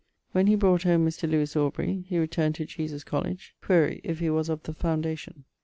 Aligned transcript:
When 0.31 0.47
he 0.47 0.55
brought 0.55 0.81
home 0.81 1.05
Mr. 1.05 1.29
Lewis 1.29 1.55
Aubrey, 1.55 2.05
he 2.07 2.17
returned 2.17 2.55
to 2.55 2.65
Jesus 2.65 3.03
College 3.03 3.53
(quaere, 3.61 3.99
if 4.03 4.17
he 4.17 4.31
was 4.31 4.49
of 4.49 4.63
the 4.63 4.73
foundation). 4.73 5.43